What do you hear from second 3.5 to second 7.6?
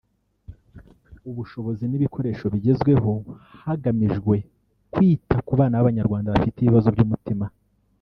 hagamijwe kwita ku bana b’Abanyarwanda bafite ibibazo by’umutima